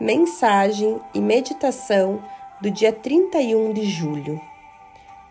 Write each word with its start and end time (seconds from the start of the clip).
Mensagem 0.00 1.00
e 1.12 1.20
meditação 1.20 2.22
do 2.60 2.70
dia 2.70 2.92
31 2.92 3.72
de 3.72 3.84
julho. 3.84 4.40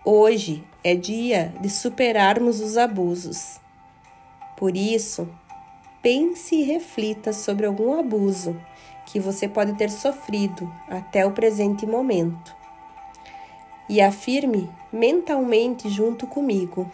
Hoje 0.04 0.62
é 0.84 0.94
dia 0.94 1.54
de 1.62 1.70
superarmos 1.70 2.60
os 2.60 2.76
abusos. 2.76 3.62
Por 4.58 4.76
isso, 4.76 5.26
pense 6.02 6.54
e 6.54 6.64
reflita 6.64 7.32
sobre 7.32 7.66
algum 7.66 7.98
abuso 7.98 8.60
que 9.06 9.22
você 9.22 9.48
pode 9.48 9.72
ter 9.76 9.90
sofrido 9.90 10.70
até 10.90 11.26
o 11.26 11.32
presente 11.32 11.86
momento. 11.86 12.54
E 13.88 14.02
afirme 14.02 14.70
mentalmente 14.92 15.88
junto 15.88 16.28
comigo: 16.28 16.92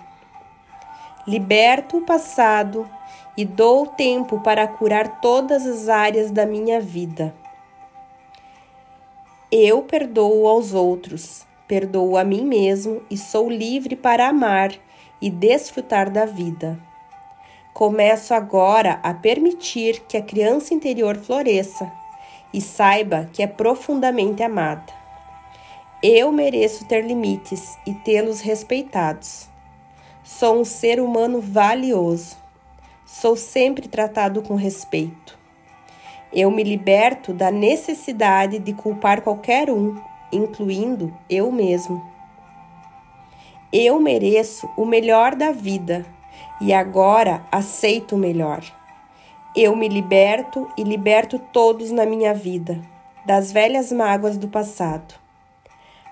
Liberto 1.26 1.98
o 1.98 2.06
passado 2.06 2.88
e 3.36 3.44
dou 3.44 3.88
tempo 3.88 4.42
para 4.42 4.68
curar 4.68 5.20
todas 5.20 5.66
as 5.66 5.90
áreas 5.90 6.30
da 6.30 6.46
minha 6.46 6.80
vida. 6.80 7.34
Eu 9.56 9.84
perdoo 9.84 10.48
aos 10.48 10.74
outros, 10.74 11.46
perdoo 11.68 12.18
a 12.18 12.24
mim 12.24 12.44
mesmo 12.44 13.04
e 13.08 13.16
sou 13.16 13.48
livre 13.48 13.96
para 13.96 14.28
amar 14.28 14.74
e 15.22 15.30
desfrutar 15.30 16.10
da 16.10 16.26
vida. 16.26 16.80
Começo 17.72 18.34
agora 18.34 19.00
a 19.04 19.14
permitir 19.14 20.06
que 20.08 20.18
a 20.18 20.24
criança 20.24 20.74
interior 20.74 21.18
floresça 21.18 21.94
e 22.52 22.60
saiba 22.60 23.30
que 23.32 23.44
é 23.44 23.48
profundamente 23.48 24.42
amada. 24.42 24.92
Eu 26.02 26.32
mereço 26.32 26.86
ter 26.86 27.06
limites 27.06 27.78
e 27.86 27.94
tê-los 27.94 28.42
respeitados. 28.42 29.48
Sou 30.24 30.62
um 30.62 30.66
ser 30.66 31.00
humano 31.00 31.40
valioso. 31.40 32.36
Sou 33.06 33.36
sempre 33.36 33.88
tratado 33.88 34.42
com 34.42 34.56
respeito. 34.56 35.43
Eu 36.34 36.50
me 36.50 36.64
liberto 36.64 37.32
da 37.32 37.52
necessidade 37.52 38.58
de 38.58 38.74
culpar 38.74 39.22
qualquer 39.22 39.70
um, 39.70 40.02
incluindo 40.32 41.16
eu 41.30 41.52
mesmo. 41.52 42.04
Eu 43.72 44.00
mereço 44.00 44.68
o 44.76 44.84
melhor 44.84 45.36
da 45.36 45.52
vida 45.52 46.04
e 46.60 46.74
agora 46.74 47.46
aceito 47.52 48.16
o 48.16 48.18
melhor. 48.18 48.64
Eu 49.56 49.76
me 49.76 49.88
liberto 49.88 50.68
e 50.76 50.84
liberto 50.84 51.38
todos 51.38 51.92
na 51.92 52.06
minha 52.06 52.34
vida 52.34 52.82
das 53.26 53.52
velhas 53.52 53.92
mágoas 53.92 54.36
do 54.36 54.48
passado. 54.48 55.14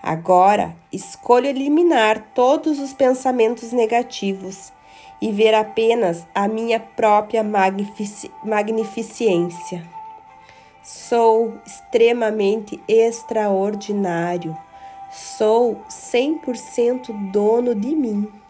Agora 0.04 0.76
escolho 0.92 1.48
eliminar 1.48 2.32
todos 2.34 2.80
os 2.80 2.94
pensamentos 2.94 3.72
negativos 3.72 4.72
e 5.22 5.32
ver 5.32 5.54
apenas 5.54 6.26
a 6.34 6.48
minha 6.48 6.80
própria 6.80 7.44
magnific 7.44 8.32
magnificência. 8.44 10.01
Sou 10.84 11.60
extremamente 11.66 12.82
extraordinário. 12.88 14.58
Sou 15.12 15.82
100% 15.90 17.32
dono 17.32 17.76
de 17.76 17.96
mim. 17.96 18.41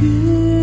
月 0.00 0.59